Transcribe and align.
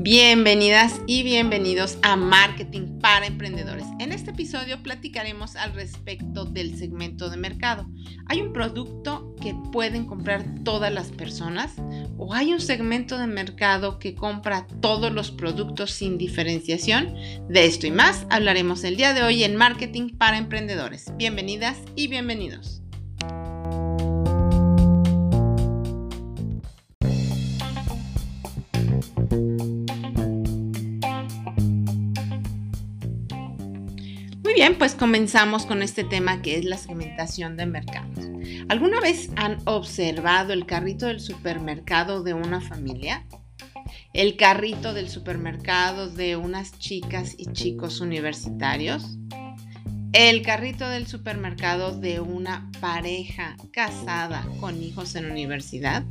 Bienvenidas 0.00 1.00
y 1.08 1.24
bienvenidos 1.24 1.98
a 2.02 2.14
Marketing 2.14 3.00
para 3.00 3.26
Emprendedores. 3.26 3.84
En 3.98 4.12
este 4.12 4.30
episodio 4.30 4.80
platicaremos 4.80 5.56
al 5.56 5.74
respecto 5.74 6.44
del 6.44 6.78
segmento 6.78 7.30
de 7.30 7.36
mercado. 7.36 7.84
¿Hay 8.26 8.40
un 8.40 8.52
producto 8.52 9.34
que 9.42 9.56
pueden 9.72 10.06
comprar 10.06 10.44
todas 10.62 10.92
las 10.92 11.08
personas 11.08 11.72
o 12.16 12.32
hay 12.32 12.52
un 12.52 12.60
segmento 12.60 13.18
de 13.18 13.26
mercado 13.26 13.98
que 13.98 14.14
compra 14.14 14.68
todos 14.80 15.10
los 15.12 15.32
productos 15.32 15.90
sin 15.90 16.16
diferenciación? 16.16 17.16
De 17.48 17.64
esto 17.64 17.88
y 17.88 17.90
más 17.90 18.24
hablaremos 18.30 18.84
el 18.84 18.96
día 18.96 19.14
de 19.14 19.24
hoy 19.24 19.42
en 19.42 19.56
Marketing 19.56 20.16
para 20.16 20.38
Emprendedores. 20.38 21.06
Bienvenidas 21.16 21.76
y 21.96 22.06
bienvenidos. 22.06 22.77
Bien, 34.58 34.76
pues 34.76 34.96
comenzamos 34.96 35.66
con 35.66 35.82
este 35.82 36.02
tema 36.02 36.42
que 36.42 36.58
es 36.58 36.64
la 36.64 36.76
segmentación 36.76 37.56
de 37.56 37.64
mercados. 37.64 38.24
¿Alguna 38.68 38.98
vez 38.98 39.30
han 39.36 39.58
observado 39.66 40.52
el 40.52 40.66
carrito 40.66 41.06
del 41.06 41.20
supermercado 41.20 42.24
de 42.24 42.34
una 42.34 42.60
familia? 42.60 43.24
¿El 44.12 44.36
carrito 44.36 44.94
del 44.94 45.10
supermercado 45.10 46.10
de 46.10 46.34
unas 46.34 46.76
chicas 46.76 47.36
y 47.38 47.52
chicos 47.52 48.00
universitarios? 48.00 49.16
¿El 50.12 50.42
carrito 50.42 50.88
del 50.88 51.06
supermercado 51.06 51.96
de 51.96 52.18
una 52.18 52.68
pareja 52.80 53.56
casada 53.72 54.44
con 54.58 54.82
hijos 54.82 55.14
en 55.14 55.30
universidad? 55.30 56.04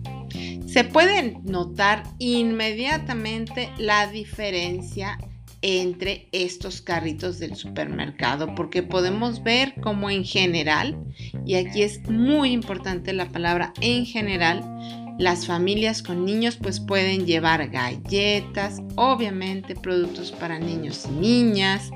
Se 0.68 0.86
puede 0.86 1.38
notar 1.44 2.04
inmediatamente 2.18 3.72
la 3.78 4.08
diferencia 4.08 5.18
entre 5.62 6.28
estos 6.32 6.82
carritos 6.82 7.40
del 7.40 7.56
supermercado 7.56 8.54
porque 8.56 8.84
podemos 8.84 9.44
ver 9.44 9.74
como 9.82 10.10
en 10.10 10.24
general, 10.24 10.98
y 11.46 11.56
aquí 11.56 11.82
es 11.82 12.08
muy 12.10 12.52
importante 12.52 13.14
la 13.14 13.30
palabra 13.30 13.74
en 13.82 14.06
general, 14.06 15.07
las 15.18 15.48
familias 15.48 16.04
con 16.04 16.26
niños 16.26 16.58
pues 16.62 16.80
pueden 16.80 17.26
llevar 17.26 17.70
galletas, 17.70 18.82
obviamente 18.96 19.76
productos 19.76 20.32
para 20.32 20.60
niños 20.60 21.08
y 21.10 21.14
niñas, 21.14 21.90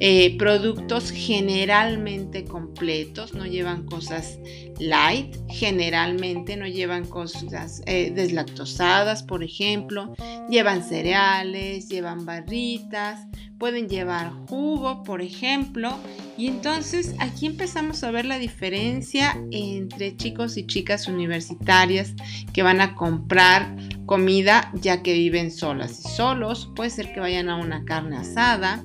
eh, 0.00 0.36
productos 0.38 1.10
generalmente 1.10 2.44
completos, 2.44 3.34
no 3.34 3.46
llevan 3.46 3.84
cosas 3.84 4.38
light, 4.80 5.36
generalmente 5.48 6.56
no 6.56 6.66
llevan 6.66 7.06
cosas 7.06 7.82
eh, 7.86 8.10
deslactosadas, 8.12 9.22
por 9.22 9.44
ejemplo, 9.44 10.14
llevan 10.48 10.82
cereales, 10.82 11.88
llevan 11.88 12.26
barritas, 12.26 13.26
pueden 13.58 13.88
llevar 13.88 14.32
jugo, 14.48 15.04
por 15.04 15.22
ejemplo, 15.22 15.96
y 16.36 16.48
entonces 16.48 17.14
aquí 17.18 17.46
empezamos 17.46 18.02
a 18.04 18.10
ver 18.10 18.24
la 18.24 18.38
diferencia 18.38 19.38
entre 19.50 20.16
chicos 20.16 20.56
y 20.56 20.66
chicas 20.66 21.08
universitarias 21.08 22.14
que 22.52 22.62
van 22.62 22.80
a 22.80 22.94
comprar 22.94 23.76
comida 24.06 24.70
ya 24.74 25.02
que 25.02 25.14
viven 25.14 25.50
solas 25.50 26.00
y 26.04 26.08
solos, 26.08 26.70
puede 26.74 26.90
ser 26.90 27.12
que 27.12 27.20
vayan 27.20 27.48
a 27.48 27.56
una 27.56 27.84
carne 27.84 28.16
asada, 28.16 28.84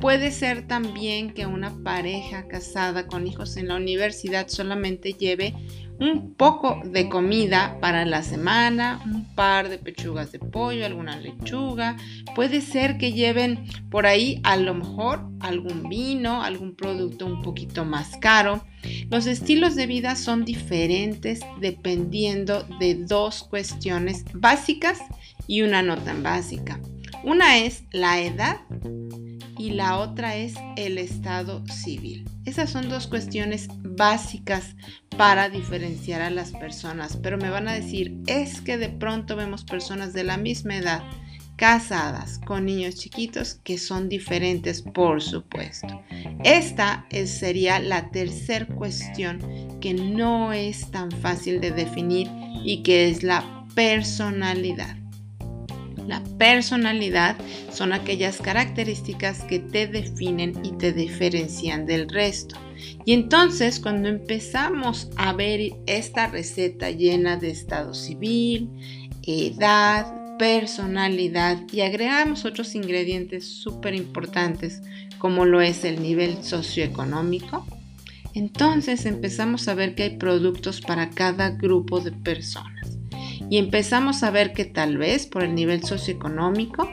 Puede 0.00 0.30
ser 0.30 0.66
también 0.68 1.32
que 1.34 1.46
una 1.46 1.82
pareja 1.82 2.46
casada 2.46 3.08
con 3.08 3.26
hijos 3.26 3.56
en 3.56 3.66
la 3.66 3.74
universidad 3.76 4.46
solamente 4.46 5.14
lleve 5.14 5.54
un 6.00 6.34
poco 6.34 6.80
de 6.84 7.08
comida 7.08 7.78
para 7.80 8.04
la 8.04 8.22
semana, 8.22 9.00
un 9.04 9.24
par 9.34 9.68
de 9.68 9.78
pechugas 9.78 10.32
de 10.32 10.38
pollo, 10.38 10.86
alguna 10.86 11.18
lechuga. 11.18 11.96
Puede 12.34 12.60
ser 12.60 12.98
que 12.98 13.12
lleven 13.12 13.66
por 13.90 14.06
ahí 14.06 14.40
a 14.44 14.56
lo 14.56 14.74
mejor 14.74 15.28
algún 15.40 15.88
vino, 15.88 16.42
algún 16.42 16.74
producto 16.74 17.26
un 17.26 17.42
poquito 17.42 17.84
más 17.84 18.16
caro. 18.18 18.64
Los 19.10 19.26
estilos 19.26 19.74
de 19.74 19.86
vida 19.86 20.14
son 20.14 20.44
diferentes 20.44 21.40
dependiendo 21.60 22.64
de 22.78 22.94
dos 22.94 23.42
cuestiones 23.42 24.24
básicas 24.32 25.00
y 25.46 25.62
una 25.62 25.82
no 25.82 25.96
tan 25.98 26.22
básica. 26.22 26.80
Una 27.24 27.58
es 27.58 27.82
la 27.90 28.20
edad 28.20 28.58
y 29.58 29.70
la 29.70 29.98
otra 29.98 30.36
es 30.36 30.54
el 30.76 30.98
estado 30.98 31.66
civil. 31.66 32.24
Esas 32.44 32.70
son 32.70 32.88
dos 32.88 33.06
cuestiones 33.06 33.68
básicas 33.82 34.76
para 35.16 35.48
diferenciar 35.48 36.22
a 36.22 36.30
las 36.30 36.52
personas, 36.52 37.18
pero 37.22 37.36
me 37.36 37.50
van 37.50 37.68
a 37.68 37.74
decir, 37.74 38.16
es 38.26 38.60
que 38.60 38.78
de 38.78 38.88
pronto 38.88 39.36
vemos 39.36 39.64
personas 39.64 40.12
de 40.12 40.24
la 40.24 40.36
misma 40.36 40.76
edad 40.76 41.02
casadas 41.56 42.38
con 42.46 42.66
niños 42.66 42.94
chiquitos 42.94 43.56
que 43.64 43.78
son 43.78 44.08
diferentes, 44.08 44.80
por 44.80 45.20
supuesto. 45.20 46.00
Esta 46.44 47.04
sería 47.26 47.80
la 47.80 48.10
tercera 48.10 48.66
cuestión 48.66 49.40
que 49.80 49.92
no 49.92 50.52
es 50.52 50.88
tan 50.92 51.10
fácil 51.10 51.60
de 51.60 51.72
definir 51.72 52.30
y 52.64 52.84
que 52.84 53.10
es 53.10 53.24
la 53.24 53.66
personalidad. 53.74 54.97
La 56.08 56.24
personalidad 56.38 57.36
son 57.70 57.92
aquellas 57.92 58.38
características 58.38 59.44
que 59.44 59.58
te 59.58 59.86
definen 59.86 60.54
y 60.64 60.72
te 60.72 60.94
diferencian 60.94 61.84
del 61.84 62.08
resto. 62.08 62.56
Y 63.04 63.12
entonces 63.12 63.78
cuando 63.78 64.08
empezamos 64.08 65.10
a 65.16 65.34
ver 65.34 65.72
esta 65.86 66.26
receta 66.28 66.90
llena 66.90 67.36
de 67.36 67.50
estado 67.50 67.92
civil, 67.92 68.70
edad, 69.22 70.38
personalidad 70.38 71.60
y 71.70 71.82
agregamos 71.82 72.46
otros 72.46 72.74
ingredientes 72.74 73.46
súper 73.46 73.94
importantes 73.94 74.80
como 75.18 75.44
lo 75.44 75.60
es 75.60 75.84
el 75.84 76.00
nivel 76.02 76.42
socioeconómico, 76.42 77.66
entonces 78.32 79.04
empezamos 79.04 79.68
a 79.68 79.74
ver 79.74 79.94
que 79.94 80.04
hay 80.04 80.16
productos 80.16 80.80
para 80.80 81.10
cada 81.10 81.50
grupo 81.50 82.00
de 82.00 82.12
personas 82.12 82.97
y 83.50 83.58
empezamos 83.58 84.22
a 84.22 84.30
ver 84.30 84.52
que 84.52 84.64
tal 84.64 84.98
vez 84.98 85.26
por 85.26 85.42
el 85.42 85.54
nivel 85.54 85.84
socioeconómico 85.84 86.88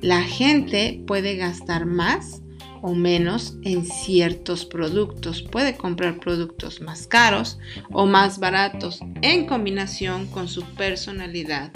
la 0.00 0.22
gente 0.22 1.02
puede 1.06 1.36
gastar 1.36 1.86
más 1.86 2.42
o 2.82 2.94
menos 2.94 3.56
en 3.62 3.84
ciertos 3.84 4.64
productos. 4.64 5.42
Puede 5.42 5.76
comprar 5.76 6.18
productos 6.18 6.80
más 6.80 7.06
caros 7.06 7.58
o 7.92 8.06
más 8.06 8.38
baratos 8.38 9.00
en 9.22 9.46
combinación 9.46 10.26
con 10.26 10.48
su 10.48 10.62
personalidad, 10.62 11.72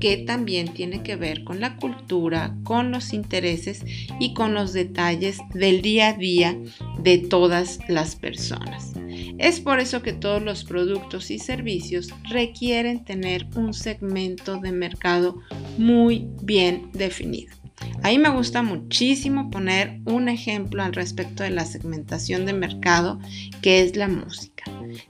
que 0.00 0.16
también 0.18 0.72
tiene 0.74 1.02
que 1.02 1.16
ver 1.16 1.44
con 1.44 1.60
la 1.60 1.76
cultura, 1.76 2.56
con 2.64 2.90
los 2.90 3.12
intereses 3.12 3.84
y 4.18 4.34
con 4.34 4.54
los 4.54 4.72
detalles 4.72 5.38
del 5.54 5.82
día 5.82 6.08
a 6.08 6.12
día 6.14 6.58
de 7.00 7.18
todas 7.18 7.78
las 7.88 8.16
personas. 8.16 8.97
Es 9.38 9.60
por 9.60 9.78
eso 9.78 10.02
que 10.02 10.12
todos 10.12 10.42
los 10.42 10.64
productos 10.64 11.30
y 11.30 11.38
servicios 11.38 12.08
requieren 12.28 13.04
tener 13.04 13.46
un 13.54 13.72
segmento 13.72 14.58
de 14.58 14.72
mercado 14.72 15.38
muy 15.78 16.28
bien 16.42 16.90
definido. 16.92 17.54
Ahí 18.02 18.18
me 18.18 18.30
gusta 18.30 18.62
muchísimo 18.62 19.50
poner 19.50 20.00
un 20.04 20.28
ejemplo 20.28 20.82
al 20.82 20.92
respecto 20.92 21.44
de 21.44 21.50
la 21.50 21.64
segmentación 21.64 22.46
de 22.46 22.52
mercado, 22.52 23.20
que 23.62 23.82
es 23.82 23.96
la 23.96 24.08
música. 24.08 24.64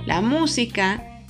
La 0.06 0.20
música, 0.20 1.24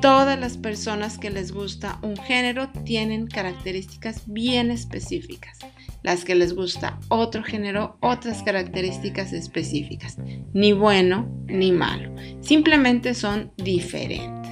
todas 0.00 0.38
las 0.38 0.56
personas 0.56 1.18
que 1.18 1.30
les 1.30 1.52
gusta 1.52 1.98
un 2.02 2.16
género 2.16 2.70
tienen 2.84 3.26
características 3.26 4.22
bien 4.26 4.70
específicas. 4.70 5.58
Las 6.02 6.24
que 6.24 6.34
les 6.34 6.54
gusta 6.54 6.98
otro 7.08 7.42
género, 7.42 7.96
otras 8.00 8.42
características 8.42 9.32
específicas. 9.32 10.18
Ni 10.52 10.72
bueno 10.72 11.28
ni 11.46 11.72
malo. 11.72 12.14
Simplemente 12.40 13.14
son 13.14 13.52
diferentes 13.56 14.42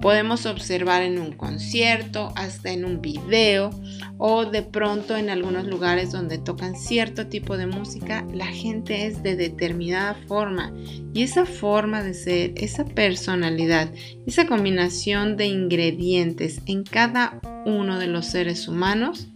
podemos 0.00 0.46
observar 0.46 1.02
en 1.02 1.18
un 1.18 1.32
concierto, 1.32 2.32
hasta 2.34 2.72
en 2.72 2.84
un 2.84 3.00
video 3.00 3.70
o 4.18 4.46
de 4.46 4.62
pronto 4.62 5.16
en 5.16 5.30
algunos 5.30 5.66
lugares 5.66 6.10
donde 6.10 6.38
tocan 6.38 6.74
cierto 6.74 7.26
tipo 7.26 7.56
de 7.56 7.66
música, 7.66 8.26
la 8.32 8.46
gente 8.46 9.06
es 9.06 9.22
de 9.22 9.36
determinada 9.36 10.14
forma 10.26 10.72
y 11.12 11.22
esa 11.22 11.44
forma 11.44 12.02
de 12.02 12.14
ser, 12.14 12.52
esa 12.56 12.84
personalidad, 12.84 13.92
esa 14.26 14.46
combinación 14.46 15.36
de 15.36 15.46
ingredientes 15.46 16.60
en 16.66 16.82
cada 16.82 17.40
uno 17.66 17.98
de 17.98 18.06
los 18.06 18.26
seres 18.26 18.68
humanos 18.68 19.28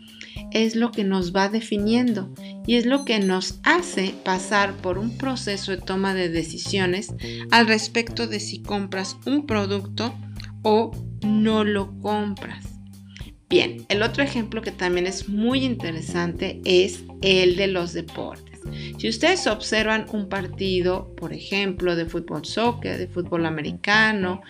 es 0.51 0.77
lo 0.77 0.91
que 0.91 1.05
nos 1.05 1.35
va 1.35 1.49
definiendo 1.49 2.33
y 2.67 2.77
es 2.77 2.87
lo 2.87 3.05
que 3.05 3.19
nos 3.21 3.61
hace 3.63 4.15
pasar 4.25 4.75
por 4.77 4.99
un 4.99 5.17
proceso 5.17 5.73
de 5.73 5.79
toma 5.79 6.15
de 6.15 6.29
decisiones 6.29 7.15
al 7.51 7.67
respecto 7.67 8.27
de 8.27 8.41
si 8.41 8.63
compras 8.63 9.17
un 9.27 9.47
producto 9.47 10.15
o 10.63 10.93
no 11.23 11.65
lo 11.65 11.99
compras. 12.01 12.75
Bien, 13.49 13.85
el 13.89 14.03
otro 14.03 14.23
ejemplo 14.23 14.63
que 14.63 14.73
también 14.73 15.07
es 15.07 15.29
muy 15.29 15.65
interesante 15.65 16.61
es 16.65 17.05
el 17.23 17.57
de 17.57 17.69
los 17.69 17.93
deportes. 17.93 18.55
Si 18.99 19.09
ustedes 19.09 19.47
observan 19.47 20.07
un 20.13 20.29
partido, 20.29 21.15
por 21.17 21.33
ejemplo, 21.33 21.95
de 21.97 22.07
fútbol 22.07 22.45
soccer, 22.45 22.99
de 22.99 23.07
fútbol 23.07 23.47
americano, 23.47 24.43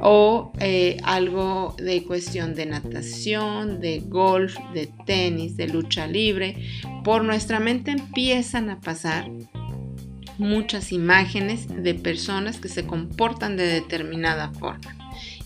o 0.00 0.52
eh, 0.60 0.98
algo 1.02 1.74
de 1.78 2.04
cuestión 2.04 2.54
de 2.54 2.66
natación, 2.66 3.80
de 3.80 4.00
golf, 4.00 4.56
de 4.74 4.88
tenis, 5.06 5.56
de 5.56 5.68
lucha 5.68 6.06
libre, 6.06 6.56
por 7.04 7.24
nuestra 7.24 7.60
mente 7.60 7.90
empiezan 7.90 8.70
a 8.70 8.80
pasar 8.80 9.30
muchas 10.38 10.92
imágenes 10.92 11.66
de 11.68 11.94
personas 11.94 12.58
que 12.58 12.68
se 12.68 12.86
comportan 12.86 13.56
de 13.56 13.66
determinada 13.66 14.52
forma. 14.52 14.94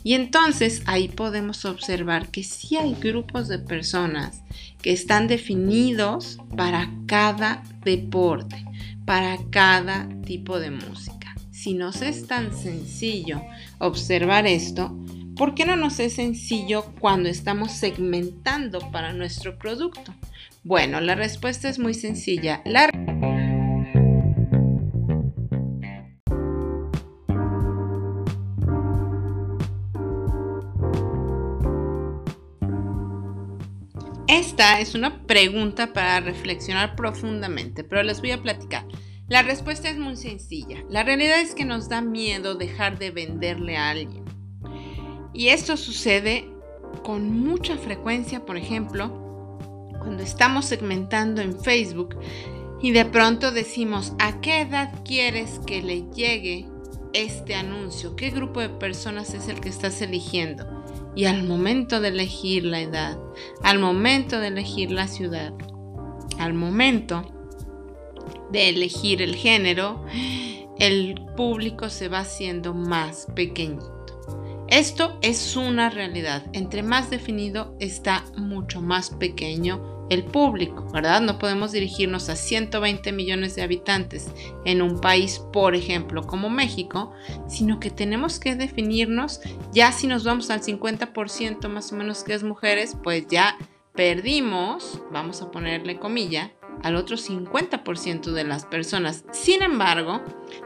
Y 0.05 0.15
entonces 0.15 0.83
ahí 0.87 1.09
podemos 1.09 1.65
observar 1.65 2.29
que 2.29 2.43
sí 2.43 2.77
hay 2.77 2.95
grupos 2.95 3.49
de 3.49 3.59
personas 3.59 4.43
que 4.83 4.93
están 4.93 5.29
definidos 5.29 6.39
para 6.57 6.91
cada 7.07 7.63
deporte, 7.85 8.65
para 9.05 9.39
cada 9.51 10.09
tipo 10.25 10.59
de 10.59 10.73
música. 10.73 11.22
Si 11.63 11.75
nos 11.75 12.03
es 12.03 12.27
tan 12.27 12.53
sencillo 12.53 13.41
observar 13.79 14.49
esto, 14.49 14.99
¿por 15.37 15.55
qué 15.55 15.65
no 15.65 15.77
nos 15.77 16.01
es 16.01 16.15
sencillo 16.15 16.93
cuando 16.99 17.29
estamos 17.29 17.71
segmentando 17.71 18.81
para 18.91 19.13
nuestro 19.13 19.57
producto? 19.61 20.13
Bueno, 20.65 21.01
la 21.01 21.15
respuesta 21.15 21.69
es 21.69 21.79
muy 21.79 21.95
sencilla. 21.95 22.63
La 22.65 22.91
Esta 34.27 34.81
es 34.81 34.97
una 34.97 35.25
pregunta 35.29 35.93
para 35.93 36.19
reflexionar 36.19 36.97
profundamente, 36.97 37.85
pero 37.85 38.03
les 38.03 38.21
voy 38.21 38.33
a 38.33 38.43
platicar. 38.43 38.85
La 39.29 39.43
respuesta 39.43 39.89
es 39.89 39.99
muy 39.99 40.17
sencilla. 40.17 40.85
La 40.91 41.05
realidad 41.05 41.41
es 41.41 41.55
que 41.55 41.65
nos 41.65 41.89
da 41.89 42.01
miedo 42.03 42.55
dejar 42.55 42.99
de 42.99 43.11
venderle 43.11 43.77
a 43.77 43.91
alguien. 43.91 44.25
Y 45.33 45.49
esto 45.49 45.77
sucede 45.77 46.49
con 47.03 47.33
mucha 47.33 47.77
frecuencia, 47.77 48.45
por 48.45 48.57
ejemplo, 48.57 49.59
cuando 49.99 50.23
estamos 50.23 50.67
segmentando 50.67 51.41
en 51.41 51.59
Facebook 51.59 52.19
y 52.83 52.91
de 52.91 53.05
pronto 53.05 53.53
decimos, 53.53 54.13
¿a 54.19 54.41
qué 54.41 54.63
edad 54.63 54.93
quieres 55.05 55.61
que 55.67 55.81
le 55.81 56.03
llegue 56.11 56.69
este 57.13 57.55
anuncio? 57.55 58.17
¿Qué 58.17 58.31
grupo 58.31 58.61
de 58.61 58.69
personas 58.69 59.33
es 59.35 59.49
el 59.49 59.61
que 59.61 59.69
estás 59.69 60.03
eligiendo? 60.03 60.67
Y 61.15 61.27
al 61.27 61.45
momento 61.45 62.01
de 62.01 62.09
elegir 62.09 62.65
la 62.65 62.81
edad, 62.81 63.19
al 63.63 63.79
momento 63.79 64.41
de 64.41 64.49
elegir 64.49 64.91
la 64.91 65.07
ciudad, 65.07 65.55
al 66.39 66.55
momento 66.55 67.42
de 68.53 68.69
elegir 68.69 69.23
el 69.23 69.35
género, 69.35 70.05
el 70.79 71.21
público 71.37 71.91
se 71.91 72.09
va 72.09 72.21
haciendo 72.21 72.75
más 72.75 73.27
pequeñito. 73.35 73.93
Esto 74.69 75.19
es 75.21 75.57
una 75.57 75.91
realidad. 75.91 76.47
Entre 76.53 76.83
más 76.83 77.11
definido 77.11 77.77
está 77.79 78.25
mucho 78.37 78.81
más 78.81 79.11
pequeño 79.11 80.07
el 80.09 80.25
público, 80.25 80.87
¿verdad? 80.93 81.21
No 81.21 81.39
podemos 81.39 81.73
dirigirnos 81.73 82.29
a 82.29 82.37
120 82.37 83.13
millones 83.13 83.55
de 83.55 83.63
habitantes 83.63 84.31
en 84.65 84.83
un 84.83 85.01
país, 85.01 85.41
por 85.53 85.75
ejemplo, 85.75 86.23
como 86.23 86.51
México, 86.51 87.13
sino 87.49 87.81
que 87.81 87.91
tenemos 87.91 88.39
que 88.39 88.55
definirnos, 88.55 89.41
ya 89.73 89.93
si 89.93 90.07
nos 90.07 90.25
vamos 90.25 90.51
al 90.51 90.63
50% 90.63 91.69
más 91.69 91.93
o 91.93 91.97
menos 91.97 92.25
que 92.25 92.35
es 92.35 92.43
mujeres, 92.43 92.97
pues 93.03 93.27
ya 93.29 93.57
perdimos, 93.95 95.01
vamos 95.11 95.43
a 95.43 95.51
ponerle 95.51 95.99
comilla, 95.99 96.53
al 96.83 96.97
otro 96.97 97.17
50% 97.17 98.33
de 98.33 98.45
las 98.45 98.67
personas. 98.67 99.25
Sin 99.33 99.63
embargo, 99.63 100.23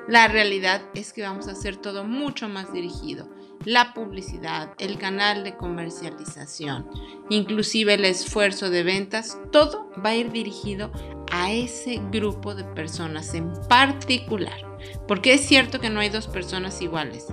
la 0.09 0.29
realidad 0.29 0.83
es 0.95 1.13
que 1.13 1.23
vamos 1.23 1.49
a 1.49 1.53
hacer 1.53 1.77
todo 1.77 2.05
mucho 2.05 2.49
más 2.49 2.73
dirigido 2.73 3.29
la 3.67 3.95
publicidad, 3.95 4.71
el 4.79 4.97
canal 4.97 5.43
de 5.43 5.57
comercialización, 5.57 6.89
inclusive 7.31 7.95
el 7.95 8.05
esfuerzo 8.05 8.71
de 8.71 8.85
ventas, 8.85 9.39
todo 9.51 9.91
va 10.05 10.11
a 10.11 10.17
ir 10.17 10.31
dirigido 10.31 10.93
a 11.33 11.53
ese 11.53 12.01
grupo 12.13 12.55
de 12.55 12.63
personas 12.63 13.35
en 13.35 13.53
particular. 13.69 14.57
Porque 15.09 15.35
es 15.35 15.41
cierto 15.41 15.81
que 15.81 15.91
no 15.91 15.99
hay 15.99 16.11
dos 16.11 16.29
personas 16.29 16.81
iguales, 16.81 17.27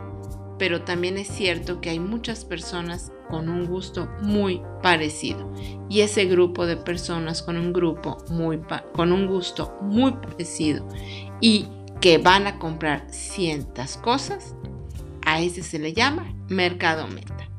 pero 0.57 0.81
también 0.81 1.17
es 1.17 1.27
cierto 1.27 1.81
que 1.81 1.89
hay 1.89 1.99
muchas 1.99 2.45
personas 2.45 3.11
con 3.29 3.49
un 3.49 3.65
gusto 3.65 4.07
muy 4.21 4.61
parecido. 4.81 5.51
Y 5.89 6.01
ese 6.01 6.25
grupo 6.25 6.65
de 6.65 6.77
personas 6.77 7.41
con 7.41 7.57
un 7.57 7.73
grupo 7.73 8.17
muy 8.29 8.59
con 8.93 9.11
un 9.11 9.27
gusto 9.27 9.77
muy 9.81 10.11
parecido 10.13 10.87
y 11.41 11.67
que 11.99 12.17
van 12.17 12.47
a 12.47 12.59
comprar 12.59 13.07
cientas 13.09 13.97
cosas, 13.97 14.55
a 15.25 15.41
ese 15.41 15.63
se 15.63 15.79
le 15.79 15.93
llama 15.93 16.33
mercado 16.49 17.07
meta. 17.07 17.49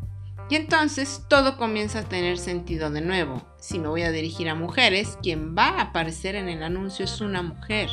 Y 0.51 0.57
entonces 0.57 1.23
todo 1.29 1.57
comienza 1.57 2.01
a 2.01 2.09
tener 2.09 2.39
sentido 2.39 2.91
de 2.91 3.01
nuevo. 3.01 3.43
Si 3.59 3.79
me 3.79 3.89
voy 3.89 4.03
a 4.03 4.13
dirigir 4.13 4.51
a 4.51 4.55
mujeres, 4.55 5.19
quien 5.23 5.57
va 5.57 5.69
a 5.69 5.81
aparecer 5.83 6.35
en 6.35 6.49
el 6.49 6.63
anuncio 6.63 7.07
es 7.07 7.21
una 7.23 7.43
mujer. 7.43 7.89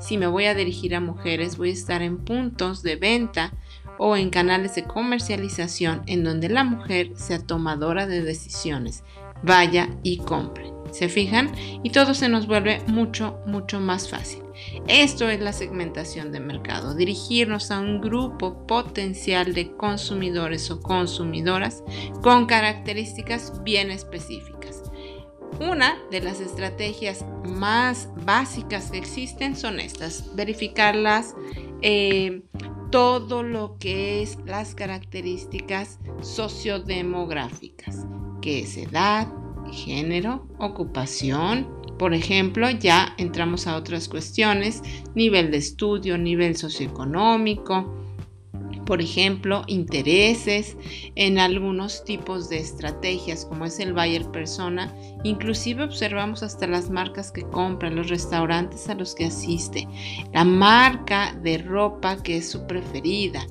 Si 0.00 0.18
me 0.18 0.26
voy 0.26 0.46
a 0.46 0.54
dirigir 0.54 0.96
a 0.96 1.00
mujeres, 1.00 1.56
voy 1.56 1.70
a 1.70 1.74
estar 1.74 2.02
en 2.02 2.18
puntos 2.18 2.82
de 2.82 2.96
venta 2.96 3.52
o 3.98 4.16
en 4.16 4.30
canales 4.30 4.74
de 4.74 4.84
comercialización 4.84 6.02
en 6.06 6.24
donde 6.24 6.48
la 6.48 6.64
mujer 6.64 7.12
sea 7.14 7.38
tomadora 7.38 8.06
de 8.06 8.22
decisiones. 8.22 9.04
Vaya 9.42 9.88
y 10.02 10.18
compre. 10.18 10.72
¿Se 10.90 11.08
fijan? 11.08 11.50
Y 11.82 11.90
todo 11.90 12.14
se 12.14 12.28
nos 12.28 12.46
vuelve 12.46 12.80
mucho, 12.86 13.40
mucho 13.46 13.80
más 13.80 14.08
fácil. 14.08 14.44
Esto 14.86 15.28
es 15.28 15.40
la 15.40 15.52
segmentación 15.52 16.30
de 16.30 16.38
mercado, 16.38 16.94
dirigirnos 16.94 17.72
a 17.72 17.80
un 17.80 18.00
grupo 18.00 18.64
potencial 18.66 19.54
de 19.54 19.76
consumidores 19.76 20.70
o 20.70 20.80
consumidoras 20.80 21.82
con 22.22 22.46
características 22.46 23.64
bien 23.64 23.90
específicas. 23.90 24.83
Una 25.60 25.96
de 26.10 26.20
las 26.20 26.40
estrategias 26.40 27.24
más 27.44 28.08
básicas 28.24 28.90
que 28.90 28.98
existen 28.98 29.56
son 29.56 29.80
estas, 29.80 30.34
verificarlas, 30.34 31.34
eh, 31.82 32.42
todo 32.90 33.42
lo 33.42 33.76
que 33.78 34.22
es 34.22 34.38
las 34.46 34.74
características 34.74 35.98
sociodemográficas, 36.22 38.06
que 38.40 38.60
es 38.60 38.76
edad, 38.76 39.28
género, 39.72 40.46
ocupación, 40.58 41.68
por 41.98 42.14
ejemplo, 42.14 42.70
ya 42.70 43.14
entramos 43.18 43.66
a 43.66 43.76
otras 43.76 44.08
cuestiones, 44.08 44.82
nivel 45.14 45.50
de 45.50 45.58
estudio, 45.58 46.18
nivel 46.18 46.56
socioeconómico, 46.56 47.94
por 48.84 49.00
ejemplo, 49.00 49.62
intereses 49.66 50.76
en 51.14 51.38
algunos 51.38 52.04
tipos 52.04 52.48
de 52.48 52.58
estrategias 52.58 53.44
como 53.44 53.64
es 53.64 53.78
el 53.80 53.92
buyer 53.92 54.30
persona. 54.30 54.94
Inclusive 55.22 55.84
observamos 55.84 56.42
hasta 56.42 56.66
las 56.66 56.90
marcas 56.90 57.32
que 57.32 57.42
compran, 57.42 57.96
los 57.96 58.08
restaurantes 58.08 58.88
a 58.88 58.94
los 58.94 59.14
que 59.14 59.26
asiste, 59.26 59.88
la 60.32 60.44
marca 60.44 61.34
de 61.42 61.58
ropa 61.58 62.22
que 62.22 62.38
es 62.38 62.50
su 62.50 62.66
preferida, 62.66 63.46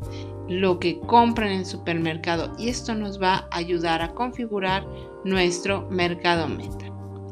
lo 0.48 0.80
que 0.80 1.00
compran 1.00 1.52
en 1.52 1.60
el 1.60 1.66
supermercado 1.66 2.54
y 2.58 2.70
esto 2.70 2.94
nos 2.94 3.22
va 3.22 3.48
a 3.50 3.58
ayudar 3.58 4.02
a 4.02 4.14
configurar 4.14 4.86
nuestro 5.24 5.88
mercado 5.90 6.48
meta. 6.48 6.86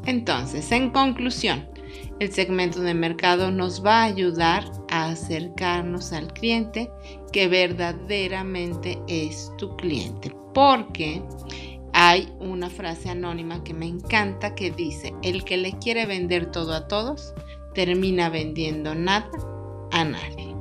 Entonces, 0.06 0.72
en 0.72 0.90
conclusión, 0.90 1.68
el 2.18 2.32
segmento 2.32 2.80
de 2.80 2.94
mercado 2.94 3.50
nos 3.50 3.84
va 3.84 4.02
a 4.02 4.04
ayudar 4.04 4.64
a 4.90 5.06
acercarnos 5.06 6.12
al 6.12 6.32
cliente 6.32 6.90
que 7.32 7.48
verdaderamente 7.48 9.00
es 9.08 9.50
tu 9.58 9.76
cliente. 9.76 10.34
Porque 10.54 11.22
hay 11.92 12.32
una 12.38 12.70
frase 12.70 13.10
anónima 13.10 13.64
que 13.64 13.74
me 13.74 13.86
encanta 13.86 14.54
que 14.54 14.70
dice, 14.70 15.14
el 15.22 15.44
que 15.44 15.56
le 15.56 15.72
quiere 15.78 16.06
vender 16.06 16.50
todo 16.50 16.74
a 16.74 16.88
todos, 16.88 17.34
termina 17.74 18.28
vendiendo 18.28 18.94
nada 18.94 19.30
a 19.92 20.04
nadie. 20.04 20.54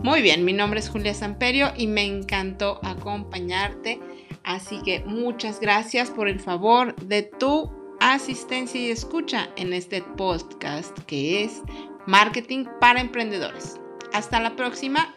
Muy 0.00 0.22
bien, 0.22 0.44
mi 0.44 0.52
nombre 0.52 0.80
es 0.80 0.88
Julia 0.88 1.14
Samperio 1.14 1.72
y 1.76 1.86
me 1.86 2.04
encantó 2.04 2.78
acompañarte. 2.82 4.00
Así 4.44 4.80
que 4.84 5.00
muchas 5.00 5.58
gracias 5.58 6.10
por 6.10 6.28
el 6.28 6.38
favor 6.38 6.94
de 6.96 7.22
tu 7.22 7.70
asistencia 8.00 8.80
y 8.80 8.90
escucha 8.90 9.48
en 9.56 9.72
este 9.72 10.02
podcast 10.02 10.96
que 11.00 11.44
es 11.44 11.62
Marketing 12.06 12.66
para 12.80 13.00
Emprendedores. 13.00 13.80
Hasta 14.12 14.40
la 14.40 14.56
próxima 14.56 15.15